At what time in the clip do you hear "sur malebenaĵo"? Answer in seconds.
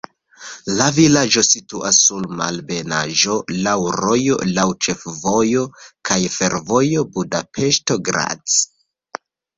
2.05-3.35